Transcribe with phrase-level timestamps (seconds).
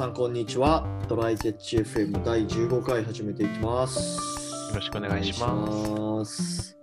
[0.00, 0.86] さんこんにちは。
[1.08, 4.18] トライテッチ FM 第15回始めていきます。
[4.70, 6.78] よろしくお願いしますお願いします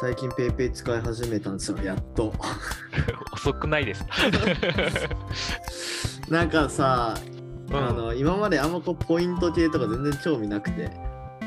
[0.00, 2.32] 最近 PayPay 使い始めたんですよ、やっと。
[3.32, 4.04] 遅くないです。
[6.28, 7.14] なんかさ、
[7.70, 10.90] うんあの今まであんまこうポイント系とか全然興味なくて。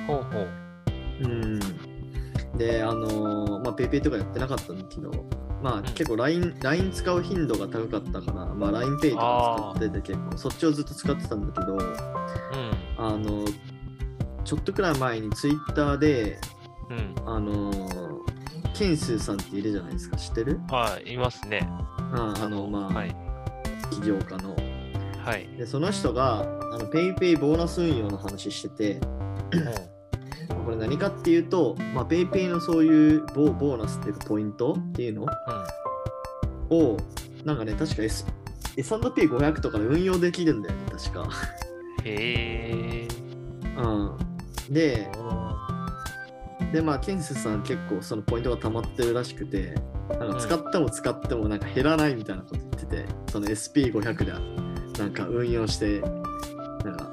[0.07, 0.47] ほうほう。
[1.23, 1.59] うん。
[2.57, 5.11] で、あのまあ PayPay とかやってなかったんだけど、
[5.63, 11.81] まあん結構 LINE, LINE 使う頻度が高かったから、まあ LINEPay とか使ってて結構そっちをずっと使ってたんだけど、うん。
[12.97, 13.45] あの、
[14.43, 16.39] ちょっとくらい前に Twitter で、
[16.89, 17.15] うん。
[17.25, 18.19] あのー、
[18.75, 20.59] けんすうさんっているじゃないですか、知ってる？
[20.69, 21.67] はい、いますね。
[21.97, 23.15] ああの、まあ、はい。
[23.91, 24.55] 起業家の。
[25.23, 25.47] はい。
[25.57, 29.07] で、その人が、あの、 PayPay ボーナス運用の話してて、こ
[29.51, 29.94] れ
[30.85, 35.25] 何かっていうと、まあ、 PayPay のそういうボボーナスっていうかポイントっていうの？
[36.69, 36.77] うん。
[36.77, 36.97] を、
[37.43, 38.23] なんかね、確か S
[38.77, 41.27] S&P500 とかで運用できるんだよね、確か。
[42.03, 43.07] へえ。
[43.77, 44.17] うん。
[44.69, 45.09] で、
[46.71, 49.73] で、まあ、ケンスーさん結構そのポイントが溜まってるらしくて、
[50.19, 54.33] なんか使っても使ってもなんか減らないみたいなこと言ってて、その SP500 で
[54.99, 57.11] なんか運用して、なんか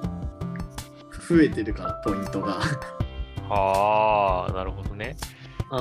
[1.27, 2.61] 増えてるから、ポイントが。
[3.55, 5.15] はあ、なるほどね。
[5.71, 5.77] う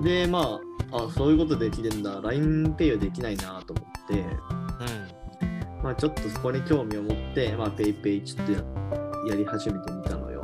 [0.00, 0.04] ん。
[0.04, 0.58] で、ま
[0.92, 4.26] あ、あ、そういうことできるんだ、LINEPay はできないなと思って、うん。
[5.82, 8.64] まあちょっとそこに興味を持って、まあ PayPay ちょっとや
[9.28, 10.40] やり始めてみたのよ。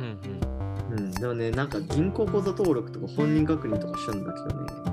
[0.00, 0.18] うん
[0.96, 4.90] うん、でもね、なんか銀行口座登録とか本人確認とかしたんだけどね、結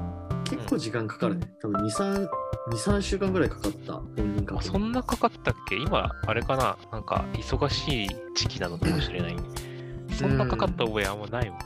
[0.71, 1.53] 構時間かかるね。
[1.61, 2.29] 多分2、3、2、
[2.71, 4.45] 3週間ぐらいかかった、本人うん。
[4.45, 5.75] 確そんなかかったっけ？
[5.75, 6.77] 今、あれかな？
[6.91, 9.35] なんか、忙しい時期なのかもしれない。
[10.17, 11.59] そんなかかった覚えあんまないもん。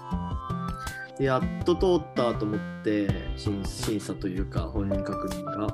[1.17, 5.67] でやっと通ったと思って審、審査というか本人確認が。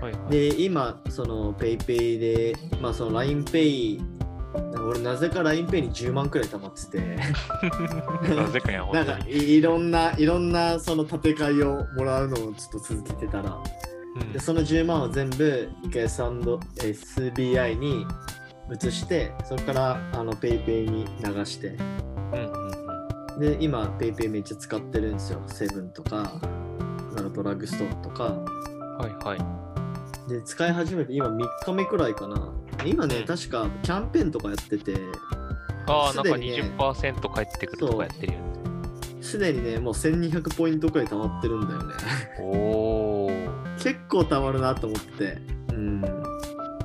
[0.00, 0.30] はいはい。
[0.30, 4.15] で、今、その PayPay で、まあその LINEPay、
[4.54, 7.00] 俺なぜか LINEPay に10万くらい貯まってて、
[8.34, 9.18] なぜかや、なんか。
[9.26, 13.58] いいろんな、いろんなその建て替えをもらうのをちょっと続けてたら、
[14.20, 14.32] うん。
[14.32, 18.06] でその10万を全部一回 SBI に
[18.72, 21.68] 移してそこからあの PayPay に流して。
[21.68, 21.78] うん
[22.32, 22.70] うん
[23.34, 23.40] うん。
[23.40, 25.42] で今 PayPay めっちゃ使ってるんですよ。
[25.46, 26.40] セブンとか
[27.16, 28.24] あのドラッグストアとか。
[28.24, 29.66] はいはい。
[30.28, 32.52] で使い始めて今3日目くらいかな
[32.84, 34.96] 今ねうん確かキャンペーンとかやってて
[35.86, 38.46] ああ、なんかすでにね20%返ってくるとかやってるよね。
[39.20, 41.94] すでにねもう1200ポイントくらい貯まってるんだよね
[42.40, 43.74] おー。
[43.76, 45.38] 結構貯まるなと思って
[45.70, 46.04] うん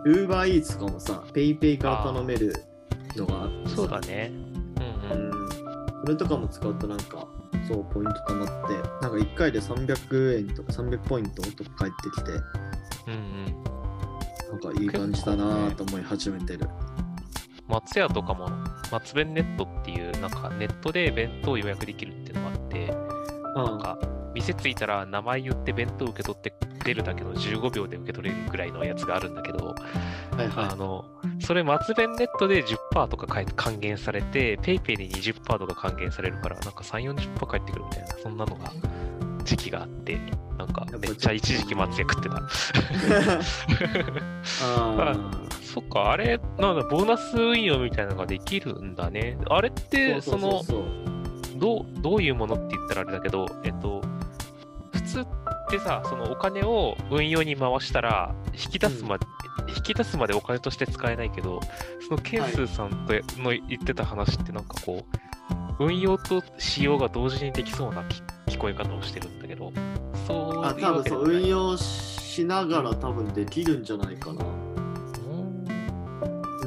[0.05, 2.53] UberEats とかもさ PayPay から頼める
[3.15, 4.31] のがあってさそうだね。
[5.11, 5.31] うんうん。
[5.35, 5.41] うん
[6.01, 7.27] これとかも使うとなんか、
[7.67, 12.31] そう、ポイント貯まって、なんか1回で300円とか300ポイントとか返ってきて、
[13.05, 13.60] うんうん。
[14.51, 16.67] なんかいい感じだなぁと思い始めてる。
[17.69, 18.49] 松屋とかも
[18.91, 22.87] 松弁ネットっていうなんかネットで弁当を予約できるっていうのがあって
[23.55, 23.97] なんか
[24.33, 26.53] 店着いたら名前言って弁当受け取って
[26.83, 31.05] 出るだけの15秒で受け取れるぐらいのやつがあるんだけど、はいはあの
[31.39, 38.71] それ松弁ネットで10%とか返還元されて PayPay に20%とか還元されるからなんか3、40%返ってくるみたいなそんなのが
[39.43, 40.19] 時期があって
[40.57, 42.41] なんかめっちゃ一時期松屋食ってた。
[45.73, 49.37] そっか、あれ、なんだ、ボーナス運用みたいなのができるんだね。
[49.49, 49.79] あれっあ。
[49.79, 50.61] て、その、
[51.55, 54.01] どう、どういうものって言ったらあれだけど、えっと、
[54.91, 55.25] 普通っ
[55.69, 59.25] てさ、そのお金を運用に回したら、引き出すまで、
[59.77, 61.61] 引き出すまでお金として使えないけど、
[62.05, 65.05] そのケンスーさんとの言ってた話ってなんかこ
[65.79, 69.71] う、運用と使用が同時にできそうな聞聞こえ方をしてるんだけど、
[70.27, 74.43] そうあ、多分そう、運用しながら多分できるんじゃないかな。
[74.43, 74.47] う？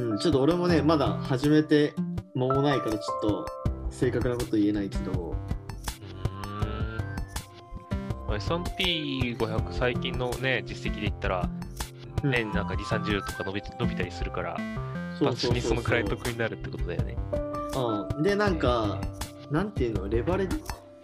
[0.00, 1.92] んうん、ちょっと俺もね、まだ始めて
[2.34, 3.46] 間もないからちょっと
[3.90, 5.36] 正確なこと言えないけど、
[8.28, 11.48] うーん S&P500 最近のね、実績で言ったら、
[12.22, 14.56] 年なんか2、30とか伸び伸びたりするから、
[15.20, 17.16] 私にそのくらい得になるってことだよね。
[17.76, 18.22] うん。
[18.22, 18.98] で、なんか、
[19.50, 20.48] なんていうの、レバレッ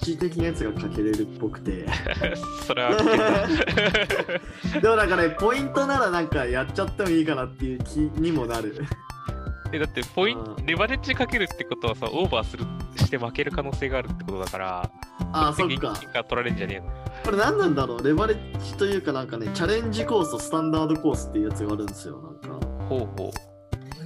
[0.03, 1.87] ジ的なやつがかけれるっぽくて。
[2.67, 2.91] それは
[4.81, 8.85] でもなんかね、ポイントならなんかやっちゃってもいいかなっていう気にもなる。
[9.73, 12.65] えだってポイントう、んレバレッジかけるってことはさ、オーバーする
[12.97, 14.91] して負ける可能性があるってことだから、
[15.33, 15.95] ああ、そっ責か。
[15.95, 16.87] 取られるんじゃねえの
[17.25, 18.03] これ何なんだろう？
[18.05, 22.21] レバレッジというかなんかね、チャレンジコースとスタンダードコースっていうやつがあるんですよ。
[22.43, 22.67] なんか。
[22.89, 23.31] ほうほ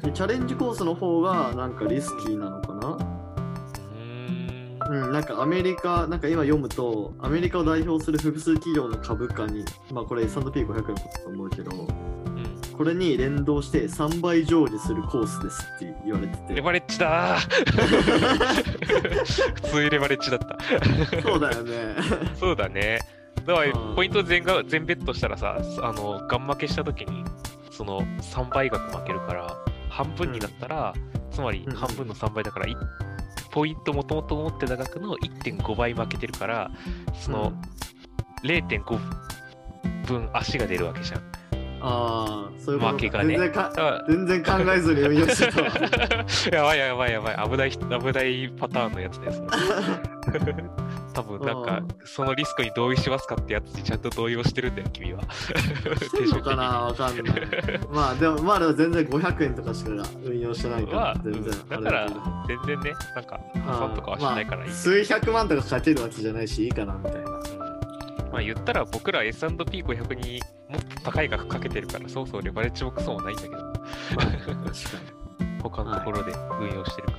[0.03, 3.14] でチャレンジコースの方がなんかリスキーなのかな？
[4.89, 4.93] う。
[4.93, 5.03] ん。
[5.05, 11.89] うん、なんかアメリカ、なんか今読むと、アメリカを代表する複数企業の株価に、まあこれ S&P500 のことだと思うけど、うん
[12.77, 17.47] これに連動して3倍上下するコースですって言われててレバレッジだー
[19.55, 20.59] 普通にレバレッジだった。
[21.23, 21.95] そうだよね
[22.35, 22.99] そうだね。
[23.47, 27.25] だからうんポイント全が全ベットしたらさ、あの、ガン負けした時に、
[27.71, 29.57] その3倍額負けるから、
[29.89, 30.93] 半分になったら、
[31.31, 32.77] つまりうん半分の3倍だから、い
[33.55, 36.73] ポイントもともと持ってた額の1.5倍負けてるから、
[37.15, 37.53] その
[38.43, 38.99] 0.5
[40.09, 41.21] 分足が出るわけじゃん。
[41.81, 43.39] ああそういうこと負けがね。
[43.39, 43.65] 全然
[44.09, 45.69] 全然考えずに運用してたわ。
[46.51, 49.41] やばいやばいやばい、危ない、危ないパターンのやつです。
[51.15, 55.23] 多分なんかうん、そのリスクに同意しますかってやつにちゃんと同意をしてるんだよ、君は。
[55.33, 56.65] してんのかな？
[56.81, 57.25] わかんない。
[57.91, 59.91] まあでもまあでも全然500円とかしか
[60.25, 62.09] 運用してないかまあら、全然うんだから
[62.49, 64.69] 全然ね、なんか破産とかはしないからいい。
[64.69, 64.77] まあ。
[64.77, 67.31] 数百万とかかけるわけじゃないしいいかなみたいな。
[67.31, 67.65] うん
[68.35, 73.73] まあ言ったら僕ら S&P500 にもっと高い額かけてるから、そうそうレバレッジもクソもないんだけど、まあ
[74.27, 74.65] 確かに。
[75.63, 77.19] 他のところで運用してるから。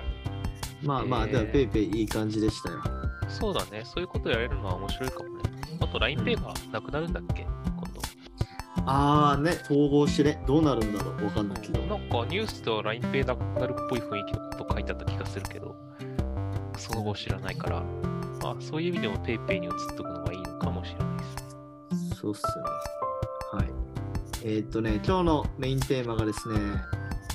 [0.83, 1.31] まあまあ、えー。
[1.31, 3.04] でもペイペイいい感じでしたよ。
[3.27, 5.43] そうだね、そういうことやれるのは面白いかもね。
[5.79, 7.43] あと LINEPay がなくなるんだっけ？
[7.43, 8.01] 今度。
[8.85, 11.79] あーね、統合してね、どうなるんだろうわかんないけど。
[11.81, 15.75] なんかニュースでは LINEPay なくなるっぽい雰囲気のこと書いてあった気がするけど、
[16.77, 17.83] その後知らないから、
[18.41, 21.23] まあそういう意味でも PayPay に移っとくのがいいのかもしれないで
[22.13, 22.21] す。
[22.21, 22.49] そうっすね。
[23.53, 23.69] はい。
[24.43, 26.59] えーっとね、今日のメインテーマがですね、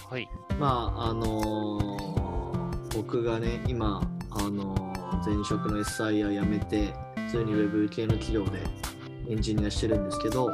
[0.08, 0.28] はい。
[0.58, 4.00] まあ、あのー僕がね、今、
[4.30, 4.89] あのー
[5.24, 6.94] 前職の SIR 辞めて、
[7.26, 8.60] 普通に Web 系の企業で
[9.28, 10.52] エンジニアしてるんですけど、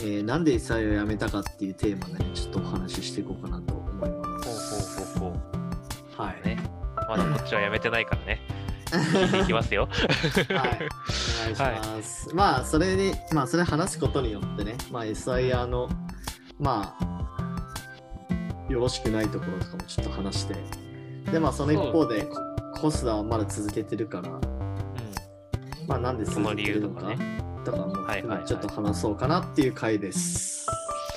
[0.00, 5.16] えーなんで SIR を辞めたかっていうテーマでね、ちょっとお話ししていこうかなと思いまほうす。
[5.18, 5.40] ほうほう
[6.16, 6.40] ほはい。
[6.42, 6.46] う。
[6.46, 6.58] ね。
[7.08, 8.40] まだこっちはやめてないからね。
[8.90, 9.88] 聞いきますよ。
[9.90, 10.88] はい、
[11.52, 12.34] お願いします。
[12.34, 15.88] まあ、それに、まあ、それ話すことによってね、まあ、SIR の、
[16.58, 20.54] まあ、よろしくないところとかもちょっと話して、
[21.30, 22.47] で、まあ、その一方で、コ
[22.80, 24.40] コスダはまだ続けてるから、う
[25.86, 27.16] まあ、なんでその理続けるのか由
[27.64, 27.88] とかね。
[27.88, 30.66] も含めちょっと話そうかなっていう回です。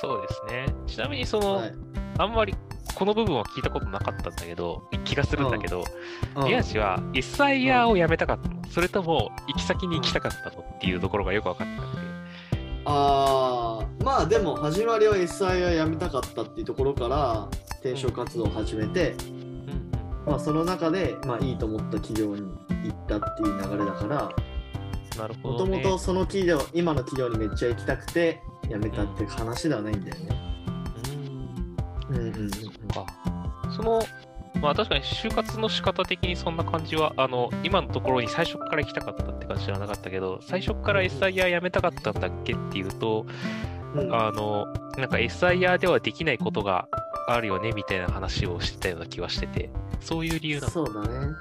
[0.00, 0.74] そうですね。
[0.86, 1.74] ちなみにその、はい
[2.18, 2.54] あんまり
[2.94, 5.84] この部分は聞いたことなかったんだけど、気がするんだけど、
[6.36, 12.02] うん宮地は SIR を辞めたかったのそれとも行き先に行きたかったのっていうところがよく分かってなくて。
[12.84, 17.48] あーまあでも始まりは SIR 辞めたかったっていうところから
[17.80, 19.41] 転職活動を始めて、うん
[20.26, 22.42] まあ、その中で、まあ、いいと思った企業に
[22.84, 24.30] 行ったっていう流れだから
[25.14, 25.18] うん。
[25.18, 25.58] なるほも。
[25.58, 30.52] ともとその企業今の企業にめっちゃ行きたくて辞めたって話ではないんだよね。
[32.10, 32.50] うんうんうんうん
[32.88, 33.06] か。
[33.74, 34.02] その、
[34.60, 43.26] まあ確かに就活の仕方的にそんな感じは、あの、今のところに最初から行きたかったって感じではなかったけど、最初から SIR 辞めたかったんだっけっていうと、
[43.94, 44.66] うんあの、
[44.98, 46.86] なんか SIR ではできないことが
[47.26, 49.70] あるよねみたいな話をしてたような気はしてて、
[50.00, 50.70] そういう理由なの。
[50.70, 51.34] そうだね。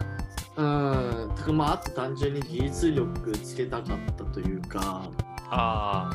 [0.57, 1.31] うん。
[1.36, 5.10] てかまああと単純に技術力つけたかったというか
[5.50, 6.12] あ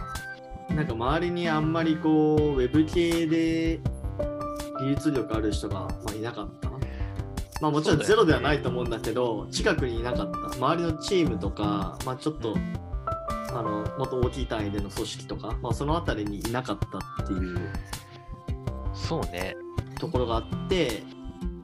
[0.68, 3.80] なんか周りにあんまりこうウェブ系で
[4.80, 6.70] 技術力ある人が、まあ、いなかった。
[7.60, 10.38] まあもちろんゼロではないと思うんだけど、近くにいなかった。
[10.56, 12.54] 周りのチームとか、まあちょっと、
[13.50, 17.60] あの、もっと大きい単位での組織とか、まあそのあたりにいなかったっていうあ、
[18.96, 19.54] そうね。
[19.98, 21.02] ところがあって、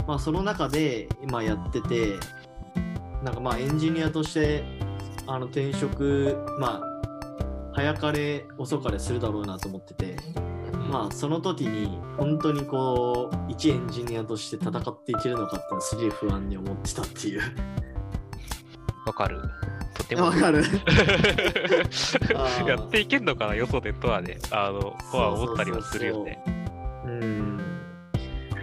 [0.07, 2.19] まあその中で今やってて、
[3.23, 4.65] なんかまあエンジニアとして、
[5.27, 6.93] あの転職、まあ、
[7.75, 10.17] 早かれ遅かれするだろうなと思ってて、
[10.91, 17.41] まあその時に本当にこう一エンジニアとして戦っていけるのかってすげえ不安に思ってたっていう。
[19.05, 19.41] あ、わかる。
[19.95, 20.25] とても。
[20.25, 20.65] わかる
[22.67, 26.43] やっていけんのかな、よそでとはね、あの、とは思ったりはするよね。
[26.47, 26.62] う
[27.09, 27.61] ん。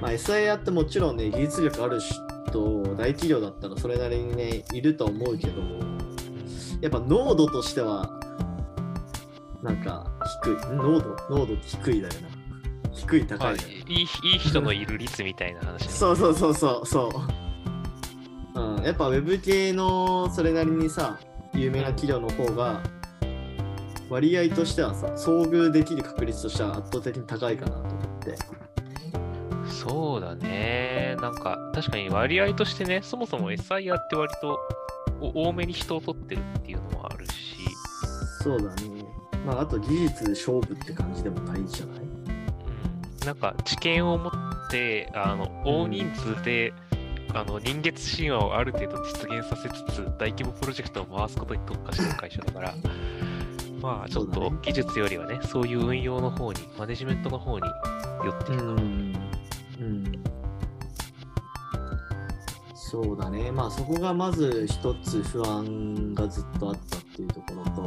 [0.01, 5.61] まあ SIR ってもちろんね技術力ある人大企業だったらそれなりにねいると思うけど
[6.81, 8.09] やっぱ濃度としては
[9.61, 10.09] なんか
[10.43, 12.39] 低い濃度濃度低いだよな
[12.93, 13.55] 低いまあ、高い
[13.87, 15.89] いいいい人のいる率みたいな話ね。
[15.93, 17.09] そうそうそうそうそ
[18.55, 18.59] う。
[18.59, 21.17] うん、やっぱウェブ系のそれなりにさ、
[21.53, 22.81] 有名な企業の方が、
[24.09, 27.98] 割合としてはさ、遭遇できる確率としては圧倒的に高いかなと
[28.35, 29.71] 思って。
[29.71, 31.15] そうだね。
[31.21, 34.59] なんか、確かに割合としてね、そもそも SIR って割と
[35.21, 37.55] お多めに人を取ってるっていうのもあるし、
[38.43, 39.05] そうだね。
[39.45, 41.99] まあ、あと技術で勝負って感じでもないじゃない？
[41.99, 44.31] うん、なんか知見を持っ
[44.69, 46.73] て、あの大人数で、
[47.33, 52.73] あの人月神話をある程度実現させつつ、大規模プロジェクトを回すことに特化してる会社だから、
[53.81, 57.65] まあちょっと技術よりはね、そういう運用の方に、マネジメントの方に
[58.25, 58.63] 寄っていく。
[58.63, 58.79] うん。
[59.79, 60.23] うん。
[62.73, 63.51] そうだね。
[63.51, 67.81] まあそこがまず一つ不安がずっとあったっていうところと、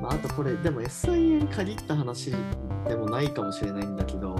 [0.00, 2.32] まああとこれ、でも SIA に限った話
[2.86, 4.36] でもないかもしれないんだけど、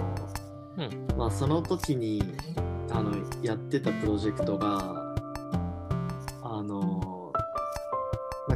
[0.77, 2.21] うんまあその時に
[2.91, 5.00] あのやってたプロジェクトが、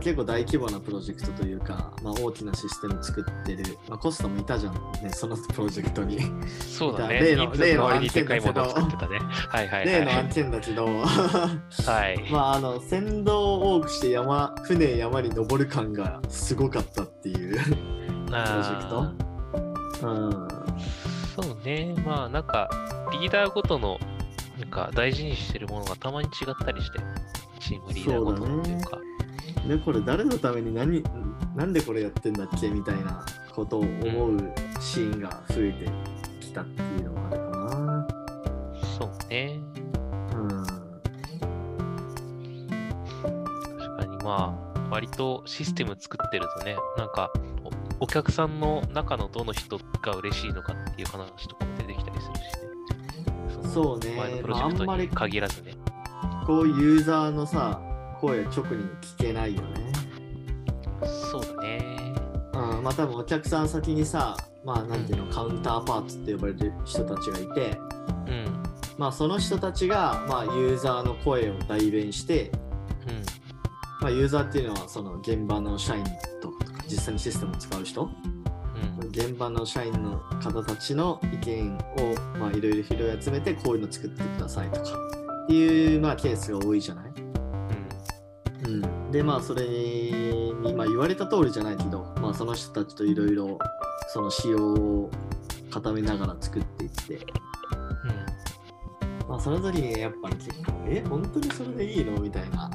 [0.06, 6.18] 結構大規模なプロジェクトというか、まあ、大きなシステム作ってる、まあ、コストもいたじゃんね、そのプロジェクトに。
[6.18, 6.48] うん。
[6.48, 7.22] そうだね。
[7.22, 9.20] 例の人数の割にでかいものを例の作ってたね。
[9.20, 10.90] はいはい例のは案件だけど、い。
[10.92, 12.26] はい。
[12.32, 17.74] まああの船頭を多くして山船山に登る感がすごかったっていうプロ
[18.28, 20.08] ジェクト。
[20.08, 20.48] うん、
[21.36, 21.96] そうね。
[22.06, 22.70] まあなんか、
[23.12, 23.98] リーダーごとの、
[24.60, 27.00] なんか大事にしてるものがたまに違ったりして、
[27.60, 29.00] チームリーダーごとのっていうか。
[29.68, 31.04] でこれ誰のために何
[31.56, 35.90] なんでこれやってんだっけみたいなことを思うシーンが増えて
[36.40, 38.08] きたっていうのがあるかな。
[39.00, 39.60] そうね。
[40.34, 40.66] うん
[43.78, 47.32] 確かにまあ、割とシステム作ってるとね、なんか、
[48.00, 52.46] おお客さんの中のどの人が嬉しいのかっていう話とかも出てきたりするしね。
[53.64, 55.74] のそうね前のプロジェクトに限らずね。
[56.46, 57.82] こうユーザーのさ
[58.26, 59.94] 声直に聞けないよね。
[61.32, 62.14] そうだね。
[62.54, 67.78] うん、まあ多分お客さん先にさまあなんていうのカウンターパーツって呼ばれる人たちがいて
[68.28, 68.64] うん。
[68.98, 72.52] まあその人たちがまあユーザーの声を代弁して
[73.08, 73.24] うん。
[74.02, 76.04] まあユーザーっていうのはその現場の社員
[76.42, 78.02] とか実際にシステムを使う人？
[78.02, 79.08] うん。
[79.10, 81.80] 現場の社員の方たちの意見を
[82.40, 84.98] まあいろいろ拾い集めてこういうの作ってくださいとか
[85.46, 87.06] っていうまあケースが多いじゃない？
[87.06, 87.15] うん、
[89.16, 93.58] でまあそれに、まあ、言われた通りじゃないけど、まあ、その人たちといろいろ
[94.10, 95.10] その仕様を
[95.72, 97.20] 固めながら作っていって、
[99.30, 102.20] まあ、その時にやっぱり結構え本当にそれでいいの？
[102.20, 102.70] みたいな。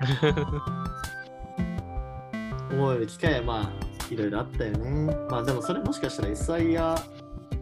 [2.70, 3.70] 思える機会はまあ
[4.12, 5.16] いろいろあったよね。
[5.30, 6.94] まあでもそれもしかしたら SIR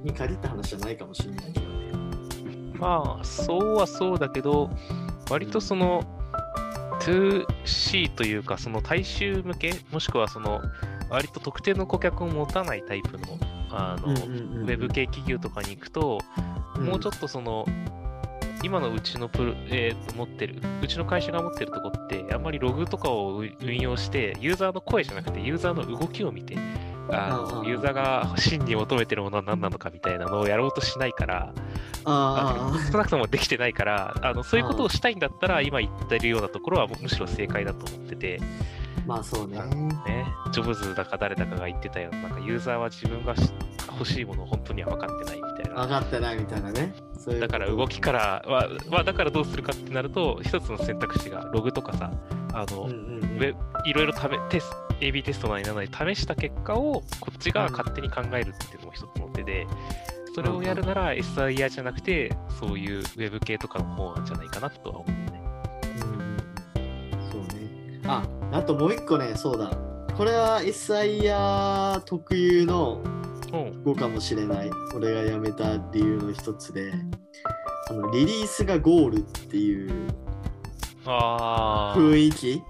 [0.02, 1.90] に限った話じゃないかもしれないけどね。
[1.92, 2.74] うん。
[2.80, 4.70] まあ、そうはそうだけど、
[5.30, 6.17] 割とその、
[7.00, 10.60] 2C というか、その大衆向け、もしくはその、
[11.10, 13.38] 割と特定の顧客を持たないタイプの、
[13.70, 16.18] あの、ウェブ系企業とかに行くと、
[16.78, 17.66] もうちょっとその、
[18.64, 26.56] 今のうちのプロ、えーと持ってる、うちの会社が持ってるとこって、あんまりログとかを運用して、ユーザーの声じゃなくて、ユーザーの動きを見て、
[27.10, 31.52] あユーザーが真に求めてるものは何なのかみたいなのをやろうとしないから、
[32.04, 39.58] ああの少なくともできてないからあの、そういうことをしたいんだったら、今言ってるようなところはむしろ正解だと思ってて、あまあそうね。
[40.06, 43.50] ね、ジョブズだか誰だかが言ってたような、なんかユーザーは自分がし
[43.98, 45.80] 欲しいものを本当には分かってないみたいな。
[45.82, 46.94] 分かってないみたいなね。
[47.40, 52.10] だから動きからは、まあ、だからどうするかってなると、一つの選択肢がログとかさ、
[52.54, 53.48] あの、うんうんうん。
[53.84, 54.70] いろいろ試テス
[55.00, 59.66] AB テストなりななり試した結果をこっちが勝手に考えるっていうのも一つの手で、
[60.34, 65.42] それをやるなら SIR じゃなくて、そういうウェブ系とかの方なんじゃないかなとは思うね。
[66.02, 66.36] うん
[67.30, 68.00] そうね。
[68.06, 69.70] あ、あともう一個ね、そうだ。
[70.16, 73.02] これは SIR 特有の
[73.52, 73.82] うん。
[73.82, 74.70] 語かもしれない。
[74.94, 76.92] 俺が辞めた理由の一つで、
[77.90, 79.90] あのリリースがゴールっていう
[81.06, 82.62] ああ、雰囲気？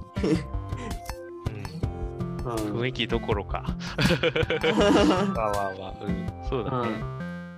[2.56, 3.64] 雰囲気どころか。
[5.36, 6.26] わわわ、うん。
[6.48, 6.88] そうだね。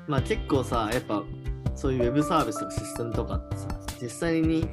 [0.06, 1.22] まあ結構さ、やっぱ
[1.74, 3.68] そういうウェブサービスとかシステムとかってさ、
[4.02, 4.66] 実際に、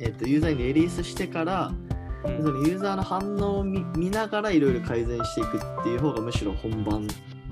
[0.00, 1.92] えっとユーザーにリリースしてから、うん
[2.24, 7.06] そのユーザーの反応を見見ながらいろいろ改善していくっていう方がむしろ本番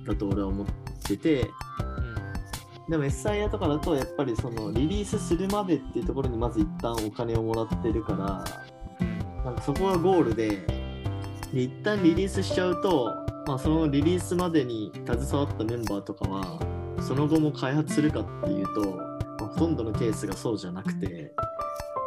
[0.06, 0.66] だと俺は思っ
[1.02, 1.50] てて
[2.88, 8.44] でも SIR とかだとやっぱりそのリリースするまでっていうところにまず一旦お金をもらってるから
[9.00, 10.79] うんなんかそこがゴールで
[11.52, 13.12] で一旦リリースしちゃうと、
[13.46, 16.60] まあ、そのリリースまでに携わったメンバーとかは
[17.00, 18.96] その後も開発するかっていうと、
[19.40, 21.32] まあほとんどのケースがそうじゃなくて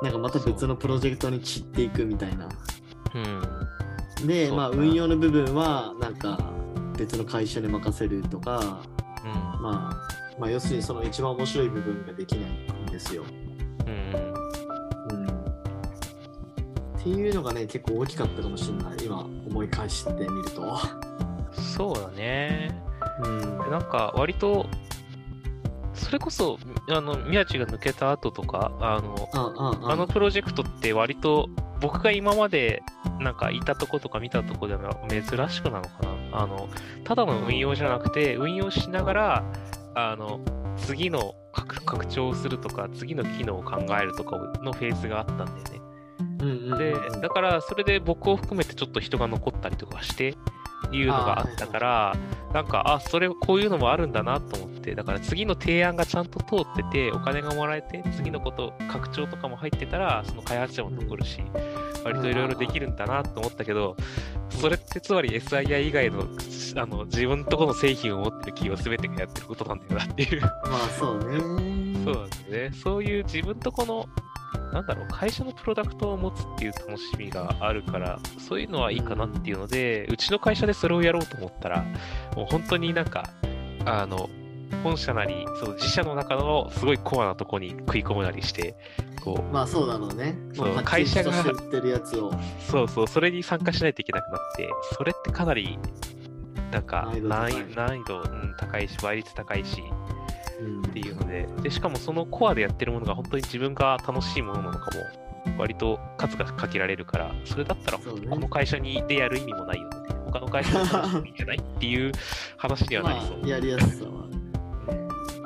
[0.04, 2.50] なんかまた別のプロジェクトに散っていくみたいな。
[3.16, 4.28] うん。
[4.28, 6.52] で、まあ、運用の部分はなんか
[6.98, 8.82] 別の会社に任せるとか、
[9.24, 9.62] うん。
[9.62, 13.24] まあ、まあ要するにその一番面白い部分ができないんですよ。
[17.04, 20.80] っていうのがね結構大きかったかもしれない今思い返してみると。
[21.76, 22.82] そうだね。
[23.24, 24.68] うんなんか割と、
[25.94, 26.58] それこそ、
[26.90, 31.50] あの、宮地が抜けた後とか、あの、あのプロジェクトって割と
[31.82, 32.82] 僕が今まで
[33.20, 35.90] なんかいたとことか見たとこでは珍しくなのか
[36.32, 36.40] な。
[36.42, 36.70] あの、
[37.04, 39.44] ただの運用じゃなくて、運用しながら、
[39.96, 40.40] あの、
[40.78, 45.83] 次の拡拡張するとか、次の機能を考えるとかのフェーズがあったんだよね。
[46.78, 50.36] で、だからそれで僕を含めてちょっと人が残ったりとかして、
[50.92, 52.16] いうのがあったから、
[52.54, 61.42] なんか、あ、それ、こういうのもあるんだなと思って、だから次の提案がちゃんと通ってて、お金がもらえて、次のこと、拡張とかも入ってたら、その開発者も残るし、
[62.04, 63.96] 割といろいろできるんだなと思ったけど、
[64.50, 66.28] それってつまり SII 以外の
[66.76, 70.42] あの自分のところの製品を持ってる企業全てがやってることなんだよなっていう。
[70.42, 71.40] まあそうね。
[72.04, 72.72] そうなんですね。
[72.84, 74.06] そういう自分とこの、
[74.72, 81.86] なんだろう、会社のプロダクトを持つっていう楽しみがあるから、そういうのはいいかなっていうので、うちの会社でそれをやろうと思ったら、
[82.36, 83.30] もう本当になんか、
[83.86, 84.30] あの、
[84.84, 88.76] 本社なり、その自社の中のすごいコアなとこに食い込むなりして、
[89.24, 90.36] こう、まあそうだろうね。
[90.54, 92.32] そうも会社がってるやつを。
[92.60, 95.78] そうそう、それに参加しないといけなくなって、それってかなり、
[96.72, 99.82] なんか難易度高い難易度、うん、高いし、倍率高いし、
[100.18, 100.23] うん
[100.88, 104.90] っていうのでで、しかもそのコアでやってるものが本当に自分が楽しいものなのか
[105.46, 109.98] も、割と数がかけられるから、それだったらこの会社にでやる意味もないよね。
[110.26, 112.12] 他の会社で楽しいんじゃないっていう
[112.58, 113.38] 話にはなりそう。
[113.42, 114.24] まあやりやすさは。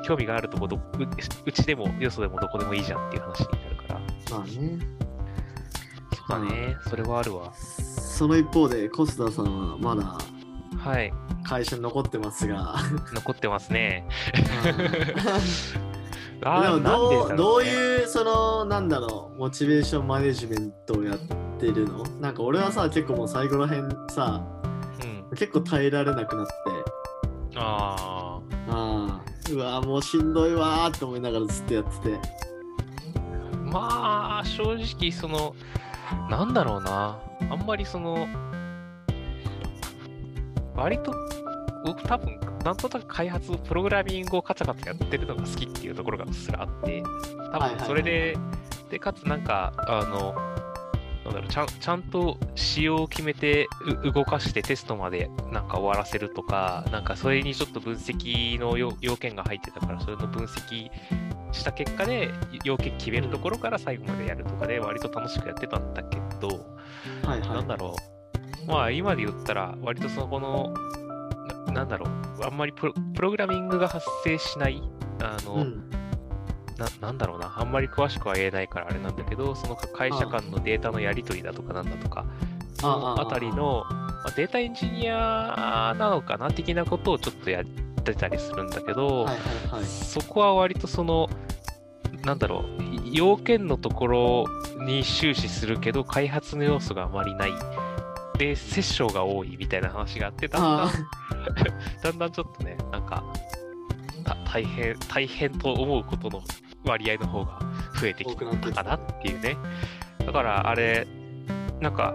[0.05, 0.81] 興味があるとこどう、
[1.45, 3.99] うちでも、よそでもどこでもいいじゃんっていう話になるから。
[4.31, 4.79] まあね。
[6.15, 7.53] そうだね、それはあるわ。
[7.53, 10.17] その一方で、コスタさんはまだ
[10.77, 12.75] はい、会社に残ってますが。
[13.13, 14.07] 残ってますね。
[16.39, 21.17] で あーもどうなんでだろどうねいうそのなんだろうモチベーションマネジメントをやっ
[21.59, 22.03] てるの？
[22.21, 24.41] なんか俺はさ結構もう最後らへんさ
[25.29, 25.35] うん。
[25.35, 26.53] 結構耐えられなくなって
[27.55, 29.21] ああ。
[29.49, 32.19] うわもうしんどいわーって思いながらずっとやってて
[33.63, 35.53] まあ、正直、その、
[36.29, 37.19] なんだろうな。
[37.49, 38.27] あんまりその、
[40.77, 41.13] 割と、
[41.85, 47.85] 僕多分、なんとなく開発、プログラミングをカチャカチャやってるのが好きっていうところがうっすらあって、多分はいはいはい。
[47.87, 48.37] それで、
[48.89, 50.35] で、かつなんか、あの、
[51.25, 53.67] なんだろうちゃんちゃんと仕様を決めて
[54.05, 60.89] う動かしてテストまでなんか終わらせるとか、なんかそれにちょっと分析の要要件が入ってたから、それの分析
[61.51, 62.31] した結果で
[62.63, 66.47] 要件決めるところから最後までやるとかで割と楽しくやってたんだけど、
[67.23, 67.49] はいはい。
[67.49, 68.16] なんだろう、
[68.67, 70.73] まあ今で言ったら割とそのこの、
[71.67, 72.09] ななんだろう、
[72.43, 74.81] あんまりプロプログラミングが発生しない、
[75.21, 75.89] あの、うん。
[76.77, 82.25] ななんだろうな、あんまり詳しくは言えないからあれなんだけど、その会社間のデータのやり取りだとかなんだとか、
[82.73, 87.65] そのあたりの、まあ、データエンジニアなのかな的なことをちょっとやっ
[88.03, 89.35] てたりするんだけど、はいはい
[89.77, 89.85] はい。
[89.85, 91.29] そこは割とその、
[92.23, 92.63] なんだろう、
[93.11, 94.45] 要件のところ
[94.85, 97.51] に終始するけど、開発の要素があまりない。
[98.37, 100.91] で、セッションが多いみたいな話があって、だんだんあ
[102.03, 103.23] だんだんちょっとね、なんか、
[104.23, 106.41] た大変、大変と思うことの
[106.85, 107.59] 割合の方が
[107.99, 109.57] 増えてきたかなっていうね。
[110.25, 111.07] だから、あれ、
[111.79, 112.13] なんか、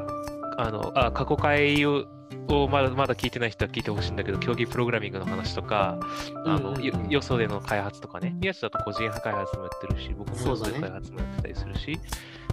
[0.59, 2.07] あの、あ過去回を
[2.49, 5.99] をまだまだ聞いてない人は聞いてほしいんだけど、競技プログラミングの話とか、
[6.45, 11.99] あの、うんよよそでの開発とかね、宮地だと個人派開発もやってるし、僕もよそで開発もやってたりするし、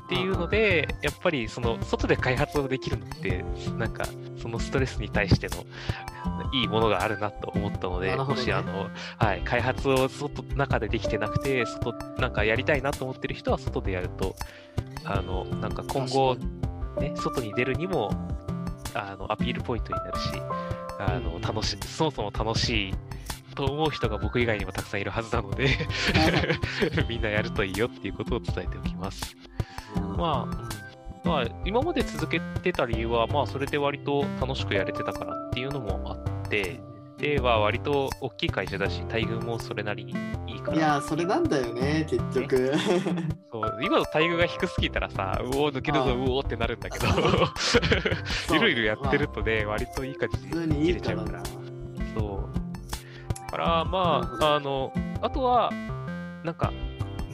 [0.05, 3.45] っていうので、やっぱりその外で開発をできるのって、
[3.77, 4.05] なんか
[4.41, 5.63] そのストレスに対しての
[6.51, 8.15] いいものがあるなと思ったので、ね。
[8.15, 14.35] もしあの、はい、開発を外、中でできてなくて、外、なんかやりたいなと思ってる人は外でやると、
[15.05, 16.35] あの、なんか今後、
[16.99, 18.09] ね、外に出るにも、
[18.93, 20.29] あの、アピールポイントになるし、
[20.99, 21.41] あの、うん。
[21.41, 22.93] 楽しい、そもそも楽しい
[23.55, 25.69] と思う人が僕以外にもたくさんいるはずなので、
[27.09, 29.35] みんなやるといいよっていうことを伝えておきます。
[30.17, 36.79] まあ、まあ、今まで続けてた理由は、まあ、それで割と楽しくやれてたからっていうのもあって、
[37.19, 40.13] で、は割と大きい会社だし、待遇もそれなりに
[40.47, 40.77] いいから。
[40.77, 42.73] いやーそれなんだよね結局
[43.51, 47.07] そう今の待遇が低すぎたらさ、うおー、抜けるぞ、うおーってなるんだけど、
[47.57, 51.43] そうゆるゆるやってるとね、割といい感じ普通に切にいいかれちゃうから。
[52.15, 52.59] そう。
[53.37, 55.71] だから、まあ、あの、あとは、
[56.43, 56.71] なんか、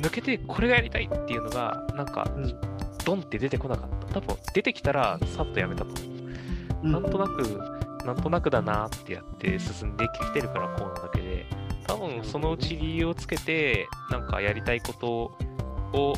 [0.01, 2.55] 抜けてこれがやりたいっていうのが、なんか、うん
[3.05, 4.19] ドンって出てこなかった。
[4.19, 6.05] 多分、出てきたら、さっとやめたと思う。
[6.85, 7.74] うんなんとなく、
[8.05, 11.45] なんとなくだなってやって進んできてるからこうなだけで、
[11.87, 15.07] 多分そのうち理由をつけて、なんかやりたいこと
[15.97, 16.13] を、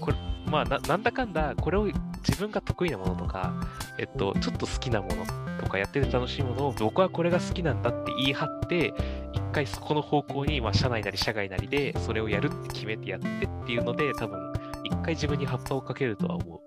[0.00, 0.16] これ、
[0.46, 1.84] まあな、なんだかんだ、これを
[2.26, 3.52] 自分が得意なものとか、
[3.98, 5.24] えっと、ちょっと好きなもの
[5.62, 8.92] とかやってて楽しいものを、僕はこれが好きなんだって言い張って、
[9.32, 13.30] 一回そこの方向に、まあ、社内なり社外なりで、それをやるって決めてやってっ
[13.66, 14.52] ていうので、多分、
[14.84, 16.60] 一回自分に葉っぱをかけるとは思う。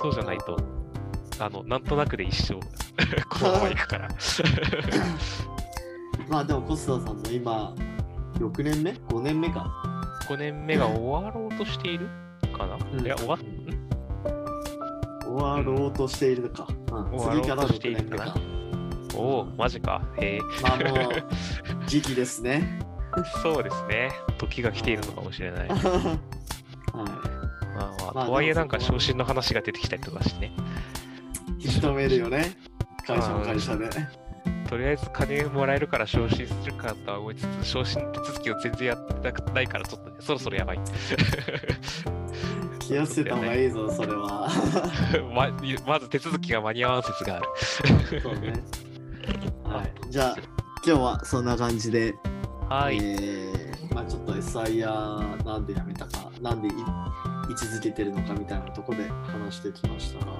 [0.00, 0.56] そうじゃないと、
[1.40, 2.54] あの、なんとなくで一生、
[3.28, 4.08] このままいくから。
[6.28, 7.74] まあでも、コスタさんの今、
[8.38, 9.66] 6年目 ?5 年目か。
[10.28, 12.08] 5年目が終わろうとしている
[12.56, 13.38] かな、うんいや、終わ
[15.24, 16.66] 終わろうとしているのか。
[16.92, 18.34] うん、次から6としている年目か。
[19.14, 20.02] おお、マジか。
[20.18, 20.40] へえ。
[20.62, 21.12] まあもう、
[21.86, 22.80] 時期ですね。
[23.42, 24.12] そうですね。
[24.38, 25.68] 時が来ているのかもしれない。
[25.68, 25.84] まはい。
[26.94, 30.52] あままああ、とはいえなんか昇進の話が出てきたりとかしてね。
[31.58, 32.56] 認めるよね。
[33.06, 33.88] 会社も会社で。
[34.68, 40.80] とりあえず金もらえるから昇進するかとは思いつつ、昇進手続きを全然やってなくないから、ちょっとね、そろそろやばい。
[42.80, 44.48] 気をつけた方がいいぞ、それは。
[45.34, 45.50] ま
[45.86, 48.20] まず手続きが間に合わん説がある。
[48.20, 48.52] そうね。
[49.64, 50.10] はい。
[50.10, 50.36] じゃあ、
[50.86, 52.14] 今日はそんな感じで、
[52.68, 52.98] はい。
[52.98, 60.32] えーまあちょっと SIR なんで辞めたか、なんでい位置づけてるのかみたいなところで話してきましたが、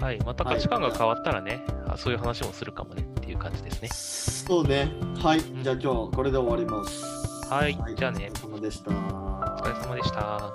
[0.00, 0.18] はい。
[0.24, 3.88] また価値観が変わったらね、あそういう話もするかもねっていう感じですね。
[3.88, 4.92] そうね。
[5.18, 5.40] はい。
[5.40, 7.02] じゃあ今日はこれで終わります。
[7.48, 8.90] はいじゃあねお疲れ様でした。
[8.90, 10.54] お疲れ様でした。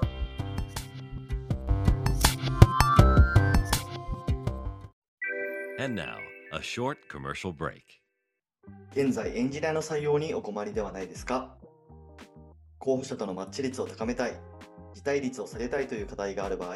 [5.84, 6.18] And now,
[6.54, 7.82] a short commercial break.
[8.92, 11.56] 現在エンジニアの採用にお困りではないですか？
[12.78, 14.34] 候補者とのマッチ率を高めたい、
[14.94, 16.76] 辞退率を下げたいという課題がある場合、